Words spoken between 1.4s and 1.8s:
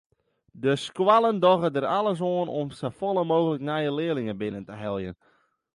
dogge